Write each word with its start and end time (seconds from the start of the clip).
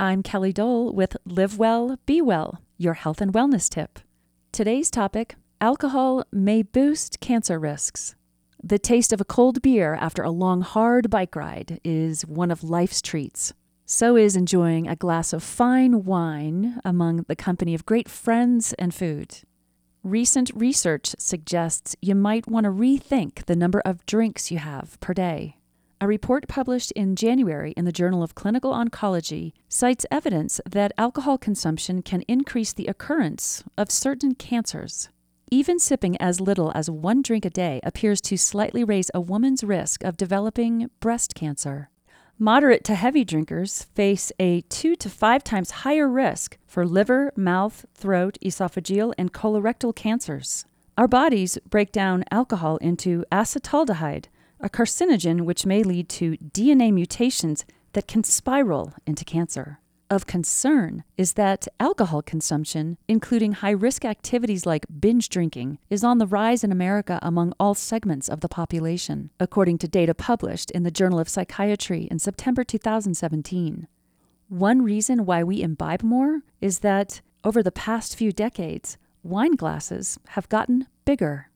I'm 0.00 0.22
Kelly 0.22 0.52
Dole 0.52 0.92
with 0.92 1.16
Live 1.24 1.58
Well, 1.58 1.98
Be 2.06 2.22
Well, 2.22 2.62
your 2.76 2.94
health 2.94 3.20
and 3.20 3.32
wellness 3.32 3.68
tip. 3.68 3.98
Today's 4.52 4.92
topic 4.92 5.34
alcohol 5.60 6.22
may 6.30 6.62
boost 6.62 7.18
cancer 7.18 7.58
risks. 7.58 8.14
The 8.62 8.78
taste 8.78 9.12
of 9.12 9.20
a 9.20 9.24
cold 9.24 9.60
beer 9.60 9.94
after 9.96 10.22
a 10.22 10.30
long, 10.30 10.60
hard 10.60 11.10
bike 11.10 11.34
ride 11.34 11.80
is 11.82 12.24
one 12.24 12.52
of 12.52 12.62
life's 12.62 13.02
treats. 13.02 13.54
So 13.86 14.14
is 14.14 14.36
enjoying 14.36 14.86
a 14.86 14.94
glass 14.94 15.32
of 15.32 15.42
fine 15.42 16.04
wine 16.04 16.80
among 16.84 17.24
the 17.26 17.34
company 17.34 17.74
of 17.74 17.84
great 17.84 18.08
friends 18.08 18.74
and 18.74 18.94
food. 18.94 19.38
Recent 20.04 20.52
research 20.54 21.16
suggests 21.18 21.96
you 22.00 22.14
might 22.14 22.46
want 22.46 22.64
to 22.64 22.70
rethink 22.70 23.46
the 23.46 23.56
number 23.56 23.80
of 23.80 24.06
drinks 24.06 24.52
you 24.52 24.58
have 24.58 25.00
per 25.00 25.12
day. 25.12 25.56
A 26.00 26.06
report 26.06 26.46
published 26.46 26.92
in 26.92 27.16
January 27.16 27.72
in 27.72 27.84
the 27.84 27.90
Journal 27.90 28.22
of 28.22 28.36
Clinical 28.36 28.72
Oncology 28.72 29.52
cites 29.68 30.06
evidence 30.12 30.60
that 30.64 30.92
alcohol 30.96 31.38
consumption 31.38 32.02
can 32.02 32.22
increase 32.28 32.72
the 32.72 32.86
occurrence 32.86 33.64
of 33.76 33.90
certain 33.90 34.36
cancers. 34.36 35.08
Even 35.50 35.80
sipping 35.80 36.16
as 36.18 36.40
little 36.40 36.70
as 36.72 36.88
one 36.88 37.20
drink 37.20 37.44
a 37.44 37.50
day 37.50 37.80
appears 37.82 38.20
to 38.20 38.36
slightly 38.36 38.84
raise 38.84 39.10
a 39.12 39.20
woman's 39.20 39.64
risk 39.64 40.04
of 40.04 40.16
developing 40.16 40.88
breast 41.00 41.34
cancer. 41.34 41.90
Moderate 42.38 42.84
to 42.84 42.94
heavy 42.94 43.24
drinkers 43.24 43.82
face 43.96 44.30
a 44.38 44.60
two 44.68 44.94
to 44.94 45.10
five 45.10 45.42
times 45.42 45.82
higher 45.82 46.08
risk 46.08 46.58
for 46.64 46.86
liver, 46.86 47.32
mouth, 47.34 47.84
throat, 47.92 48.38
esophageal, 48.40 49.12
and 49.18 49.32
colorectal 49.32 49.92
cancers. 49.92 50.64
Our 50.96 51.08
bodies 51.08 51.58
break 51.68 51.90
down 51.90 52.24
alcohol 52.30 52.76
into 52.76 53.24
acetaldehyde, 53.32 54.26
a 54.60 54.68
carcinogen 54.68 55.42
which 55.42 55.66
may 55.66 55.82
lead 55.82 56.08
to 56.08 56.36
DNA 56.38 56.92
mutations 56.92 57.64
that 57.92 58.08
can 58.08 58.24
spiral 58.24 58.94
into 59.06 59.24
cancer. 59.24 59.78
Of 60.10 60.26
concern 60.26 61.04
is 61.18 61.34
that 61.34 61.68
alcohol 61.78 62.22
consumption, 62.22 62.96
including 63.08 63.52
high 63.52 63.72
risk 63.72 64.06
activities 64.06 64.64
like 64.64 64.86
binge 65.00 65.28
drinking, 65.28 65.78
is 65.90 66.02
on 66.02 66.16
the 66.16 66.26
rise 66.26 66.64
in 66.64 66.72
America 66.72 67.18
among 67.20 67.52
all 67.60 67.74
segments 67.74 68.26
of 68.26 68.40
the 68.40 68.48
population, 68.48 69.30
according 69.38 69.76
to 69.78 69.88
data 69.88 70.14
published 70.14 70.70
in 70.70 70.82
the 70.82 70.90
Journal 70.90 71.18
of 71.18 71.28
Psychiatry 71.28 72.08
in 72.10 72.18
September 72.18 72.64
2017. 72.64 73.86
One 74.48 74.80
reason 74.80 75.26
why 75.26 75.44
we 75.44 75.60
imbibe 75.60 76.02
more 76.02 76.40
is 76.62 76.78
that 76.78 77.20
over 77.44 77.62
the 77.62 77.70
past 77.70 78.16
few 78.16 78.32
decades, 78.32 78.96
wine 79.22 79.56
glasses 79.56 80.18
have 80.28 80.48
gotten 80.48 80.86
bigger. 81.04 81.50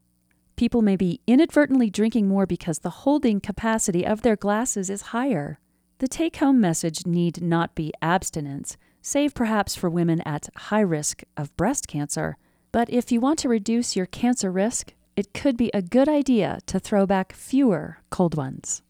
People 0.62 0.80
may 0.80 0.94
be 0.94 1.20
inadvertently 1.27 1.91
drinking 1.91 2.28
more 2.28 2.46
because 2.46 2.78
the 2.78 3.02
holding 3.02 3.41
capacity 3.41 4.06
of 4.06 4.22
their 4.22 4.36
glasses 4.36 4.88
is 4.88 5.10
higher. 5.10 5.58
The 5.98 6.06
take 6.06 6.36
home 6.36 6.60
message 6.60 7.04
need 7.04 7.42
not 7.42 7.74
be 7.74 7.92
abstinence, 8.00 8.77
save 9.00 9.34
perhaps 9.34 9.74
for 9.74 9.91
women 9.91 10.20
at 10.20 10.48
high 10.54 10.82
risk 10.82 11.24
of 11.36 11.56
breast 11.56 11.88
cancer. 11.88 12.36
But 12.70 12.88
if 12.91 13.10
you 13.10 13.20
want 13.20 13.41
to 13.41 13.48
reduce 13.48 13.96
your 13.96 14.06
cancer 14.06 14.52
risk, 14.52 14.94
it 15.16 15.34
could 15.34 15.56
be 15.56 15.72
a 15.74 15.82
good 15.82 16.08
idea 16.08 16.60
to 16.66 16.78
throw 16.78 17.06
back 17.06 17.32
fewer 17.32 17.98
cold 18.10 18.36
ones. 18.36 18.82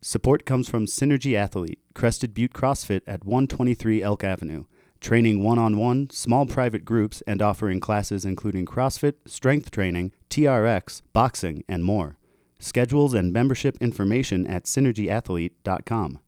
Support 0.00 0.44
comes 0.44 0.68
from 0.68 0.86
Synergy 0.86 1.36
Athlete, 1.36 1.78
Crested 1.94 2.34
Butte 2.34 2.52
CrossFit 2.52 3.02
at 3.06 3.24
123 3.24 4.02
Elk 4.02 4.24
Avenue, 4.24 4.64
training 5.02 5.42
one 5.42 5.58
on 5.58 5.76
one, 5.76 6.08
small 6.10 6.46
private 6.46 6.84
groups, 6.84 7.22
and 7.26 7.42
offering 7.42 7.80
classes 7.80 8.24
including 8.24 8.64
CrossFit, 8.64 9.14
strength 9.26 9.70
training, 9.70 10.12
TRX, 10.30 11.02
boxing, 11.12 11.64
and 11.68 11.84
more. 11.84 12.16
Schedules 12.58 13.12
and 13.12 13.32
membership 13.32 13.76
information 13.80 14.46
at 14.46 14.64
synergyathlete.com. 14.64 16.20